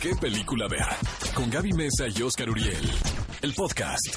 qué 0.00 0.14
película 0.16 0.66
ver. 0.68 0.86
Con 1.34 1.50
Gaby 1.50 1.72
Mesa 1.72 2.06
y 2.08 2.22
Oscar 2.22 2.50
Uriel. 2.50 2.90
El 3.42 3.54
podcast. 3.54 4.14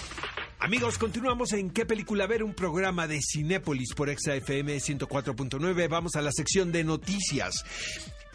Amigos, 0.59 0.97
continuamos 0.97 1.53
en 1.53 1.69
¿Qué 1.69 1.85
película 1.85 2.27
ver? 2.27 2.43
Un 2.43 2.53
programa 2.53 3.07
de 3.07 3.19
Cinépolis 3.21 3.93
por 3.93 4.09
XFM 4.09 4.77
104.9. 4.77 5.89
Vamos 5.89 6.15
a 6.15 6.21
la 6.21 6.31
sección 6.31 6.71
de 6.71 6.83
noticias. 6.83 7.63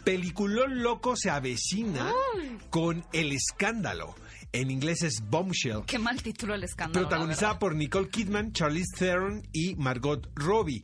Peliculón 0.03 0.81
loco 0.81 1.15
se 1.15 1.29
avecina 1.29 2.11
con 2.69 3.05
El 3.13 3.31
Escándalo. 3.31 4.15
En 4.51 4.71
inglés 4.71 5.03
es 5.03 5.21
Bombshell. 5.29 5.83
Qué 5.85 5.99
mal 5.99 6.21
título 6.21 6.55
el 6.55 6.63
escándalo. 6.63 7.07
Protagonizada 7.07 7.59
por 7.59 7.75
Nicole 7.75 8.09
Kidman, 8.09 8.53
Charlize 8.53 8.95
Theron 8.97 9.43
y 9.51 9.75
Margot 9.75 10.29
Robbie. 10.35 10.83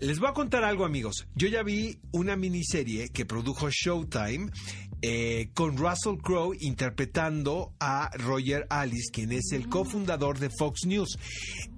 Les 0.00 0.20
voy 0.20 0.28
a 0.28 0.32
contar 0.32 0.62
algo, 0.62 0.84
amigos. 0.84 1.26
Yo 1.34 1.48
ya 1.48 1.64
vi 1.64 1.98
una 2.12 2.36
miniserie 2.36 3.08
que 3.08 3.26
produjo 3.26 3.68
Showtime 3.68 4.50
eh, 5.02 5.50
con 5.54 5.76
Russell 5.76 6.16
Crowe 6.22 6.56
interpretando 6.60 7.72
a 7.78 8.10
Roger 8.18 8.66
Alice, 8.70 9.10
quien 9.12 9.32
es 9.32 9.52
el 9.52 9.68
cofundador 9.68 10.38
de 10.38 10.50
Fox 10.50 10.86
News. 10.86 11.18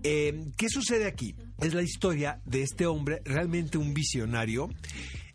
Eh, 0.02 0.46
¿Qué 0.56 0.68
sucede 0.68 1.06
aquí? 1.06 1.34
Es 1.60 1.74
la 1.74 1.82
historia 1.82 2.40
de 2.44 2.62
este 2.62 2.86
hombre, 2.86 3.20
realmente 3.24 3.78
un 3.78 3.92
visionario. 3.94 4.68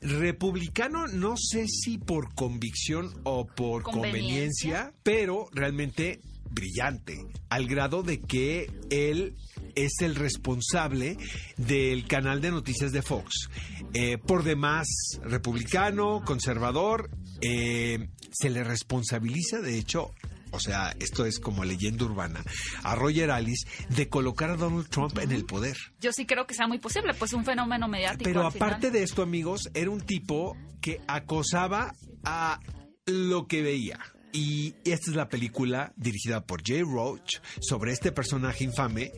Republicano, 0.01 1.07
no 1.07 1.35
sé 1.37 1.65
si 1.67 1.97
por 1.97 2.33
convicción 2.35 3.11
o 3.23 3.45
por 3.45 3.83
conveniencia, 3.83 4.11
Conveniencia. 4.11 4.93
pero 5.03 5.47
realmente 5.51 6.19
brillante, 6.51 7.25
al 7.49 7.67
grado 7.67 8.03
de 8.03 8.21
que 8.21 8.69
él 8.89 9.35
es 9.75 9.93
el 10.01 10.15
responsable 10.15 11.17
del 11.57 12.07
canal 12.07 12.39
de 12.39 12.51
noticias 12.51 12.91
de 12.91 13.01
Fox. 13.01 13.49
Eh, 13.93 14.17
por 14.17 14.43
demás, 14.43 14.87
republicano, 15.23 16.21
conservador, 16.25 17.09
eh, 17.41 18.09
se 18.31 18.49
le 18.49 18.63
responsabiliza, 18.63 19.59
de 19.59 19.77
hecho, 19.77 20.13
o 20.51 20.59
sea, 20.59 20.95
esto 20.99 21.25
es 21.25 21.39
como 21.39 21.65
leyenda 21.65 22.05
urbana, 22.05 22.43
a 22.83 22.95
Roger 22.95 23.31
Alice 23.31 23.67
de 23.89 24.07
colocar 24.07 24.51
a 24.51 24.55
Donald 24.55 24.87
Trump 24.89 25.17
en 25.19 25.31
el 25.31 25.45
poder. 25.45 25.75
Yo 25.99 26.11
sí 26.13 26.25
creo 26.25 26.47
que 26.47 26.53
sea 26.53 26.67
muy 26.67 26.79
posible, 26.79 27.13
pues 27.13 27.33
un 27.33 27.43
fenómeno 27.43 27.87
mediático. 27.87 28.23
Pero 28.23 28.49
final. 28.51 28.69
aparte 28.69 28.91
de 28.91 29.03
esto, 29.03 29.21
amigos, 29.21 29.69
era 29.73 29.89
un 29.89 30.01
tipo 30.01 30.57
que 30.81 31.01
acosaba 31.07 31.93
a 32.23 32.59
lo 33.05 33.47
que 33.47 33.61
veía. 33.61 33.99
Y 34.31 34.75
esta 34.83 35.11
es 35.11 35.15
la 35.15 35.29
película 35.29 35.93
dirigida 35.95 36.45
por 36.45 36.61
Jay 36.65 36.81
Roach 36.81 37.39
sobre 37.61 37.93
este 37.93 38.11
personaje 38.11 38.65
infame, 38.65 39.13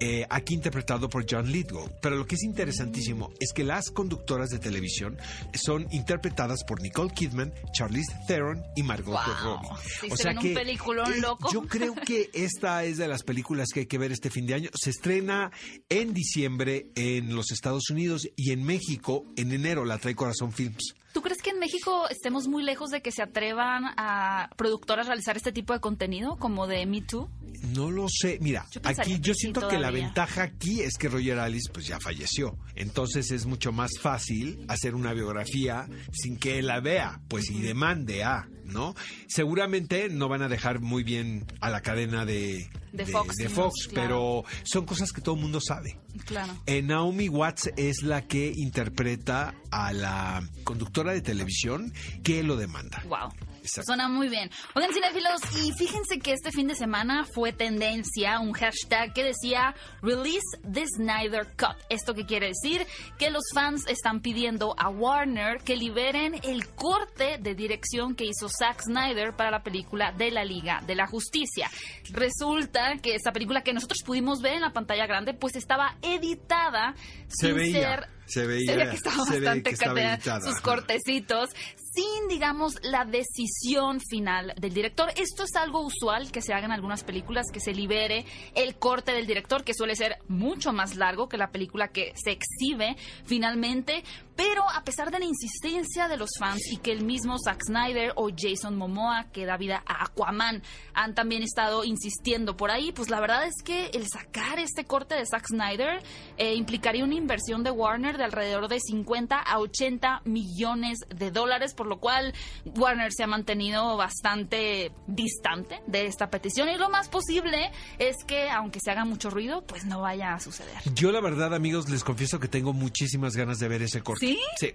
eh, 0.00 0.26
aquí 0.30 0.54
interpretado 0.54 1.08
por 1.08 1.24
John 1.28 1.50
Lithgow. 1.50 1.88
Pero 2.00 2.16
lo 2.16 2.26
que 2.26 2.34
es 2.34 2.42
interesantísimo 2.42 3.32
es 3.40 3.52
que 3.52 3.64
las 3.64 3.90
conductoras 3.90 4.50
de 4.50 4.58
televisión 4.58 5.18
son 5.54 5.86
interpretadas 5.92 6.64
por 6.64 6.80
Nicole 6.82 7.12
Kidman, 7.12 7.52
Charlize 7.72 8.12
Theron 8.26 8.62
y 8.76 8.82
Margot 8.82 9.14
Wow. 9.14 9.44
Robbie. 9.44 9.68
Sí, 10.00 10.08
se 10.14 10.28
ven 10.28 10.38
un 10.38 10.54
peliculón 10.54 11.12
eh, 11.12 11.20
loco. 11.20 11.50
Yo 11.52 11.62
creo 11.62 11.94
que 11.94 12.30
esta 12.34 12.84
es 12.84 12.98
de 12.98 13.08
las 13.08 13.22
películas 13.22 13.68
que 13.72 13.80
hay 13.80 13.86
que 13.86 13.98
ver 13.98 14.12
este 14.12 14.30
fin 14.30 14.46
de 14.46 14.54
año. 14.54 14.70
Se 14.74 14.90
estrena 14.90 15.50
en 15.88 16.12
diciembre 16.14 16.90
en 16.94 17.34
los 17.34 17.50
Estados 17.52 17.90
Unidos 17.90 18.28
y 18.36 18.52
en 18.52 18.64
México 18.64 19.24
en 19.36 19.52
enero 19.52 19.84
la 19.84 19.98
trae 19.98 20.14
Corazón 20.14 20.52
Films. 20.52 20.94
¿Tú 21.12 21.22
crees 21.22 21.40
que 21.42 21.50
en 21.50 21.60
México 21.60 22.08
estemos 22.08 22.48
muy 22.48 22.64
lejos 22.64 22.90
de 22.90 23.00
que 23.00 23.12
se 23.12 23.22
atrevan 23.22 23.84
a 23.96 24.50
productoras 24.56 25.06
a 25.06 25.10
realizar 25.10 25.36
este 25.36 25.52
tipo 25.52 25.72
de 25.72 25.78
contenido, 25.78 26.36
como 26.36 26.66
de 26.66 26.84
Me 26.86 27.02
Too? 27.02 27.30
No 27.72 27.90
lo 27.90 28.06
sé. 28.08 28.38
Mira, 28.40 28.66
Yo 28.70 28.80
aquí 28.84 29.18
yo 29.20 29.34
sí, 29.34 29.40
siento 29.40 29.68
que 29.68 29.78
la 29.78 29.90
ventaja 29.90 30.42
aquí 30.42 30.80
es 30.80 30.96
que 30.98 31.08
Roger 31.08 31.38
Alice 31.38 31.70
pues 31.72 31.86
ya 31.86 31.98
falleció. 32.00 32.58
Entonces 32.74 33.30
es 33.30 33.46
mucho 33.46 33.72
más 33.72 33.90
fácil 34.00 34.64
hacer 34.68 34.94
una 34.94 35.12
biografía 35.12 35.88
sin 36.12 36.36
que 36.36 36.58
él 36.58 36.66
la 36.66 36.80
vea, 36.80 37.20
pues 37.28 37.50
y 37.50 37.60
demande 37.60 38.24
a, 38.24 38.48
¿no? 38.64 38.94
Seguramente 39.28 40.08
no 40.08 40.28
van 40.28 40.42
a 40.42 40.48
dejar 40.48 40.80
muy 40.80 41.02
bien 41.04 41.46
a 41.60 41.70
la 41.70 41.80
cadena 41.80 42.24
de, 42.24 42.68
De 42.92 43.06
Fox 43.06 43.36
de 43.36 43.44
News, 43.44 43.54
Fox, 43.54 43.88
claro. 43.88 44.42
pero 44.44 44.44
son 44.64 44.86
cosas 44.86 45.12
que 45.12 45.20
todo 45.20 45.34
el 45.34 45.40
mundo 45.40 45.60
sabe. 45.60 45.98
Claro. 46.24 46.56
Eh, 46.66 46.82
Naomi 46.82 47.28
Watts 47.28 47.70
es 47.76 48.02
la 48.02 48.22
que 48.22 48.52
interpreta 48.54 49.54
a 49.70 49.92
la 49.92 50.48
conductora 50.64 51.12
de 51.12 51.20
televisión 51.20 51.92
que 52.22 52.42
lo 52.42 52.56
demanda. 52.56 53.02
Wow. 53.08 53.32
Exacto. 53.64 53.86
Suena 53.86 54.08
muy 54.08 54.28
bien. 54.28 54.50
Oigan, 54.74 54.92
cinéfilos, 54.92 55.40
y 55.64 55.72
fíjense 55.72 56.18
que 56.18 56.32
este 56.32 56.52
fin 56.52 56.68
de 56.68 56.74
semana 56.74 57.24
fue 57.34 57.52
tendencia 57.52 58.38
un 58.40 58.52
hashtag 58.52 59.12
que 59.14 59.24
decía 59.24 59.74
Release 60.02 60.44
the 60.70 60.84
Snyder 60.86 61.46
Cut. 61.56 61.76
¿Esto 61.88 62.12
qué 62.14 62.26
quiere 62.26 62.48
decir? 62.48 62.86
Que 63.18 63.30
los 63.30 63.42
fans 63.54 63.86
están 63.88 64.20
pidiendo 64.20 64.74
a 64.78 64.90
Warner 64.90 65.62
que 65.64 65.76
liberen 65.76 66.34
el 66.42 66.68
corte 66.74 67.38
de 67.40 67.54
dirección 67.54 68.14
que 68.14 68.24
hizo 68.26 68.48
Zack 68.50 68.82
Snyder 68.82 69.34
para 69.34 69.50
la 69.50 69.62
película 69.62 70.12
de 70.12 70.30
la 70.30 70.44
Liga 70.44 70.82
de 70.86 70.94
la 70.94 71.06
Justicia. 71.06 71.70
Resulta 72.12 72.96
que 73.02 73.14
esta 73.14 73.32
película 73.32 73.62
que 73.62 73.72
nosotros 73.72 74.00
pudimos 74.04 74.40
ver 74.42 74.54
en 74.54 74.60
la 74.60 74.72
pantalla 74.72 75.06
grande, 75.06 75.34
pues 75.34 75.56
estaba 75.56 75.96
editada 76.02 76.94
Se 77.28 77.46
sin 77.48 77.56
veía, 77.56 77.72
ser 77.96 78.08
se 78.26 78.46
veía, 78.46 78.90
que 78.90 78.96
estaba 78.96 79.24
se 79.24 79.40
ve 79.40 79.46
bastante 79.46 79.62
que 79.70 79.74
estaba 79.74 79.94
catea- 79.94 80.14
editada, 80.14 80.40
sus 80.50 80.60
cortecitos 80.60 81.50
sin, 81.94 82.28
digamos, 82.28 82.74
la 82.82 83.04
decisión 83.04 84.00
final 84.00 84.52
del 84.58 84.74
director. 84.74 85.10
Esto 85.16 85.44
es 85.44 85.54
algo 85.54 85.80
usual 85.80 86.32
que 86.32 86.42
se 86.42 86.52
haga 86.52 86.66
en 86.66 86.72
algunas 86.72 87.04
películas, 87.04 87.46
que 87.52 87.60
se 87.60 87.72
libere 87.72 88.24
el 88.54 88.76
corte 88.76 89.12
del 89.12 89.26
director, 89.26 89.64
que 89.64 89.74
suele 89.74 89.94
ser 89.94 90.18
mucho 90.28 90.72
más 90.72 90.96
largo 90.96 91.28
que 91.28 91.36
la 91.36 91.50
película 91.50 91.88
que 91.88 92.12
se 92.16 92.32
exhibe 92.32 92.96
finalmente. 93.24 94.02
Pero 94.36 94.64
a 94.68 94.82
pesar 94.82 95.12
de 95.12 95.20
la 95.20 95.24
insistencia 95.24 96.08
de 96.08 96.16
los 96.16 96.30
fans 96.40 96.60
y 96.72 96.78
que 96.78 96.90
el 96.90 97.04
mismo 97.04 97.36
Zack 97.38 97.60
Snyder 97.66 98.12
o 98.16 98.30
Jason 98.36 98.76
Momoa, 98.76 99.26
que 99.32 99.46
da 99.46 99.56
vida 99.56 99.84
a 99.86 100.04
Aquaman, 100.04 100.62
han 100.92 101.14
también 101.14 101.44
estado 101.44 101.84
insistiendo 101.84 102.56
por 102.56 102.72
ahí, 102.72 102.90
pues 102.90 103.10
la 103.10 103.20
verdad 103.20 103.46
es 103.46 103.62
que 103.64 103.86
el 103.94 104.08
sacar 104.08 104.58
este 104.58 104.84
corte 104.84 105.14
de 105.14 105.24
Zack 105.24 105.46
Snyder 105.46 106.02
eh, 106.36 106.54
implicaría 106.54 107.04
una 107.04 107.14
inversión 107.14 107.62
de 107.62 107.70
Warner 107.70 108.18
de 108.18 108.24
alrededor 108.24 108.66
de 108.66 108.80
50 108.80 109.38
a 109.38 109.58
80 109.60 110.22
millones 110.24 110.98
de 111.14 111.30
dólares, 111.30 111.72
lo 111.86 111.98
cual 112.00 112.34
Warner 112.64 113.12
se 113.12 113.22
ha 113.24 113.26
mantenido 113.26 113.96
bastante 113.96 114.92
distante 115.06 115.80
de 115.86 116.06
esta 116.06 116.30
petición 116.30 116.68
y 116.68 116.76
lo 116.76 116.88
más 116.90 117.08
posible 117.08 117.70
es 117.98 118.16
que 118.26 118.48
aunque 118.50 118.80
se 118.82 118.90
haga 118.90 119.04
mucho 119.04 119.30
ruido, 119.30 119.64
pues 119.66 119.84
no 119.84 120.00
vaya 120.00 120.34
a 120.34 120.40
suceder. 120.40 120.76
Yo 120.94 121.12
la 121.12 121.20
verdad, 121.20 121.54
amigos, 121.54 121.88
les 121.88 122.04
confieso 122.04 122.38
que 122.40 122.48
tengo 122.48 122.72
muchísimas 122.72 123.36
ganas 123.36 123.58
de 123.58 123.68
ver 123.68 123.82
ese 123.82 124.02
corte. 124.02 124.26
¿Sí? 124.26 124.38
Sí. 124.58 124.74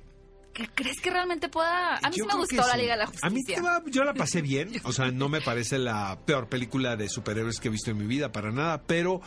¿Qué 0.51 0.67
¿Crees 0.73 0.99
que 0.99 1.11
realmente 1.11 1.47
pueda? 1.47 1.97
A 1.97 2.09
mí 2.09 2.15
Yo 2.17 2.23
sí 2.25 2.27
me 2.27 2.35
gustó 2.35 2.67
la. 2.67 2.75
Liga 2.75 2.93
de 2.93 2.97
la 2.97 3.03
A 3.21 3.29
mí 3.29 3.35
Justicia. 3.37 3.55
te 3.57 3.61
va- 3.61 3.83
yo 3.85 4.03
la 4.03 4.13
pasé 4.15 4.41
bien, 4.41 4.71
o 4.83 4.91
sea, 4.91 5.11
no 5.11 5.29
me 5.29 5.41
parece 5.41 5.77
la 5.77 6.19
peor 6.25 6.49
película 6.49 6.95
de 6.97 7.07
superhéroes 7.07 7.59
que 7.59 7.67
he 7.67 7.71
visto 7.71 7.91
en 7.91 7.97
mi 7.97 8.07
vida, 8.07 8.31
para 8.31 8.51
nada, 8.51 8.81
pero 8.85 9.21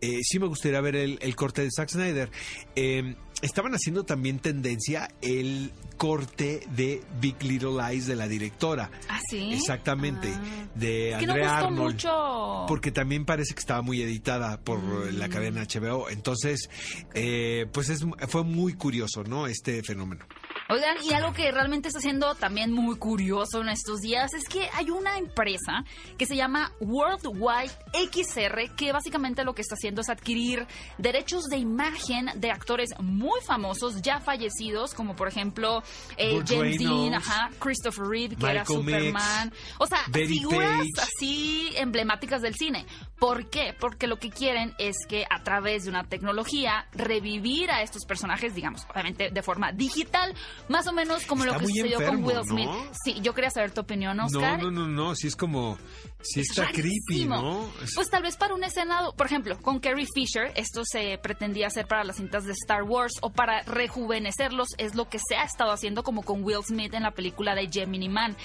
eh, 0.00 0.18
sí 0.22 0.38
me 0.38 0.46
gustaría 0.46 0.80
ver 0.80 0.96
el, 0.96 1.18
el 1.22 1.36
corte 1.36 1.62
de 1.62 1.70
Zack 1.70 1.88
Snyder. 1.90 2.30
Eh, 2.74 3.14
estaban 3.42 3.72
haciendo 3.74 4.04
también 4.04 4.38
tendencia 4.38 5.08
el 5.22 5.70
corte 5.96 6.60
de 6.70 7.02
Big 7.20 7.42
Little 7.42 7.70
Lies 7.72 8.06
de 8.06 8.16
la 8.16 8.28
directora. 8.28 8.90
¿Ah, 9.08 9.18
sí? 9.30 9.52
Exactamente, 9.54 10.28
Ah. 10.34 10.66
de 10.74 11.12
Es 11.12 11.18
que 11.18 11.26
no 11.26 11.32
Andrea 11.32 11.48
gustó 11.52 11.66
Arnold. 11.66 11.92
mucho. 11.94 12.64
Porque 12.68 12.90
también 12.92 13.24
parece 13.24 13.54
que 13.54 13.60
estaba 13.60 13.80
muy 13.82 14.02
editada 14.02 14.58
por 14.60 14.78
Mm. 14.78 15.16
la 15.18 15.28
cadena 15.28 15.62
HBO. 15.62 16.08
Entonces, 16.10 16.68
eh, 17.14 17.66
pues 17.72 17.88
es, 17.88 18.04
fue 18.28 18.44
muy 18.44 18.74
curioso, 18.74 19.24
¿no? 19.24 19.46
Este 19.46 19.82
fenómeno. 19.82 20.26
Oigan, 20.68 20.96
y 21.04 21.12
algo 21.12 21.32
que 21.32 21.50
realmente 21.52 21.86
está 21.88 22.00
siendo 22.00 22.34
también 22.34 22.72
muy 22.72 22.96
curioso 22.96 23.60
en 23.62 23.68
estos 23.68 24.00
días 24.00 24.34
es 24.34 24.48
que 24.48 24.68
hay 24.74 24.90
una 24.90 25.16
empresa 25.16 25.84
que 26.18 26.26
se 26.26 26.34
llama 26.34 26.72
Worldwide 26.80 27.70
XR 28.12 28.74
que 28.76 28.90
básicamente 28.92 29.44
lo 29.44 29.54
que 29.54 29.62
está 29.62 29.76
haciendo 29.76 29.85
es 30.00 30.08
adquirir 30.08 30.66
derechos 30.98 31.44
de 31.44 31.56
imagen 31.58 32.30
de 32.36 32.50
actores 32.50 32.90
muy 33.00 33.40
famosos 33.40 34.00
ya 34.02 34.20
fallecidos, 34.20 34.94
como 34.94 35.14
por 35.16 35.28
ejemplo 35.28 35.82
eh, 36.16 36.42
James 36.46 36.78
Dean, 36.78 37.14
ajá, 37.14 37.50
Christopher 37.58 38.06
Reeve, 38.06 38.36
que 38.36 38.46
era 38.46 38.64
Superman. 38.64 39.52
O 39.78 39.86
sea, 39.86 40.00
Betty 40.08 40.38
figuras 40.38 40.86
Page. 40.94 41.08
así 41.08 41.65
emblemáticas 41.76 42.42
del 42.42 42.54
cine. 42.54 42.86
¿Por 43.18 43.48
qué? 43.48 43.74
Porque 43.78 44.06
lo 44.06 44.18
que 44.18 44.30
quieren 44.30 44.74
es 44.78 44.96
que 45.08 45.24
a 45.30 45.42
través 45.42 45.84
de 45.84 45.90
una 45.90 46.04
tecnología 46.04 46.86
revivir 46.92 47.70
a 47.70 47.82
estos 47.82 48.04
personajes, 48.04 48.54
digamos, 48.54 48.86
obviamente 48.92 49.30
de 49.30 49.42
forma 49.42 49.72
digital, 49.72 50.34
más 50.68 50.86
o 50.86 50.92
menos 50.92 51.24
como 51.26 51.44
Está 51.44 51.54
lo 51.54 51.60
que 51.60 51.66
sucedió 51.66 51.98
enfermo, 52.00 52.26
con 52.26 52.36
Will 52.36 52.44
Smith. 52.46 52.66
¿no? 52.68 52.84
Sí, 53.04 53.20
yo 53.22 53.34
quería 53.34 53.50
saber 53.50 53.70
tu 53.72 53.80
opinión, 53.80 54.18
Oscar. 54.20 54.62
No, 54.62 54.70
no, 54.70 54.86
no, 54.86 54.88
no, 54.88 55.14
sí 55.14 55.28
es 55.28 55.36
como, 55.36 55.78
sí 56.20 56.40
Es 56.40 56.50
está 56.50 56.66
creepy. 56.72 57.24
¿no? 57.26 57.70
Es- 57.82 57.94
Pues 57.94 58.10
tal 58.10 58.22
vez 58.22 58.36
para 58.36 58.54
una 58.54 58.66
escena, 58.66 59.00
por 59.16 59.26
ejemplo, 59.26 59.56
con 59.62 59.80
Carrie 59.80 60.06
Fisher, 60.12 60.52
esto 60.56 60.82
se 60.84 61.18
pretendía 61.18 61.68
hacer 61.68 61.86
para 61.86 62.04
las 62.04 62.16
cintas 62.16 62.44
de 62.44 62.52
Star 62.52 62.82
Wars 62.82 63.14
o 63.22 63.30
para 63.30 63.62
rejuvenecerlos, 63.62 64.68
es 64.78 64.94
lo 64.94 65.08
que 65.08 65.18
se 65.18 65.36
ha 65.36 65.44
estado 65.44 65.70
haciendo 65.72 66.02
como 66.02 66.22
con 66.22 66.44
Will 66.44 66.62
Smith 66.64 66.94
en 66.94 67.02
la 67.04 67.12
película 67.12 67.54
de 67.54 67.68
Gemini 67.70 68.08
Man. 68.08 68.36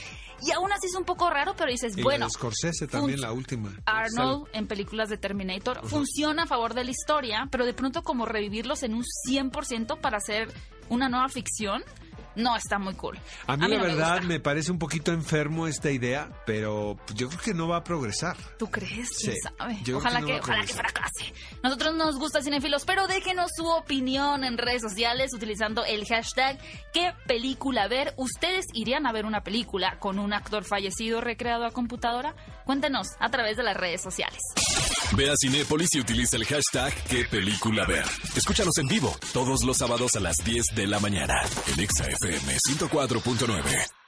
Y 0.42 0.52
aún 0.52 0.72
así 0.72 0.88
es 0.88 0.96
un 0.96 1.06
poco 1.06 1.30
raro, 1.30 1.54
pero 1.56 1.72
dices, 1.72 1.94
y 1.94 1.98
la 1.98 2.04
bueno, 2.04 2.26
de 2.26 2.32
Scorsese 2.32 2.88
también, 2.88 3.22
la 3.22 3.32
última. 3.32 3.72
Arnold 3.86 4.48
en 4.54 4.68
películas 4.68 5.10
de 5.10 5.18
Terminator 5.18 5.88
funciona 5.88 6.44
a 6.44 6.48
favor 6.48 6.74
de 6.74 6.84
la 6.84 6.92
historia, 6.92 7.48
pero 7.52 7.66
de 7.66 7.74
pronto 7.74 8.02
como 8.04 8.26
revivirlos 8.26 8.84
en 8.84 8.96
un 8.96 9.04
100% 9.28 10.00
para 10.00 10.18
hacer 10.18 10.52
una 10.90 11.10
nueva 11.10 11.30
ficción, 11.30 11.84
no 12.36 12.56
está 12.56 12.80
muy 12.80 12.94
cool. 12.96 13.20
A 13.48 13.58
mí, 13.58 13.68
la 13.68 13.78
no 13.78 13.84
verdad 13.84 14.22
me, 14.22 14.40
parece 14.40 14.72
un 14.72 14.80
poquito 14.80 15.12
enfermo 15.12 15.68
esta 15.68 15.92
idea, 15.92 16.30
pero 16.46 16.98
yo 17.16 17.28
creo 17.30 17.42
que 17.42 17.54
no 17.54 17.68
va 17.68 17.78
a 17.78 17.84
progresar. 17.84 18.38
¿Tú 18.58 18.70
crees? 18.70 19.10
¿Quién 19.20 19.36
Sí, 19.36 19.40
sabe? 19.58 19.78
yo 19.84 19.98
Ojalá 19.98 20.20
que 20.20 20.22
no 20.22 20.28
que, 20.28 20.40
ojalá 20.40 20.66
que 20.66 20.74
fracase. 20.74 21.34
Nosotros 21.64 21.96
nos 21.96 22.18
gusta 22.18 22.42
Cinefilos, 22.42 22.86
pero 22.86 23.08
déjenos 23.08 23.52
su 23.56 23.66
opinión 23.68 24.44
en 24.44 24.58
redes 24.58 24.82
sociales 24.82 25.32
utilizando 25.34 25.84
el 25.86 26.06
hashtag 26.06 26.60
¿Qué 26.94 27.14
película 27.28 27.88
ver? 27.88 28.14
¿Ustedes 28.18 28.66
irían 28.74 29.06
a 29.06 29.12
ver 29.12 29.26
una 29.26 29.44
película 29.44 29.98
con 30.00 30.20
un 30.20 30.34
actor 30.34 30.64
fallecido 30.64 31.22
recreado 31.22 31.66
a 31.66 31.72
computadora? 31.72 32.36
Cuéntenos 32.72 33.18
a 33.20 33.30
través 33.30 33.58
de 33.58 33.64
las 33.64 33.76
redes 33.76 34.02
sociales. 34.02 34.40
Ve 35.18 35.30
a 35.30 35.34
Cinépolis 35.36 35.90
y 35.94 36.00
utiliza 36.00 36.38
el 36.38 36.46
hashtag 36.46 36.94
qué 37.10 37.26
película 37.26 37.86
ver. 37.86 38.06
Escúchanos 38.34 38.78
en 38.78 38.88
vivo 38.88 39.14
todos 39.34 39.66
los 39.66 39.76
sábados 39.76 40.16
a 40.16 40.22
las 40.22 40.38
10 40.38 40.68
de 40.74 40.88
la 40.88 41.02
mañana 41.02 41.36
en 41.68 41.82
Exa 41.82 42.06
FM 42.06 42.58
104.9. 42.70 44.01